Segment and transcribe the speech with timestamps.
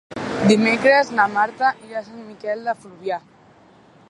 [0.51, 3.25] Dimecres na Marta irà a Sant Miquel de Fluvià.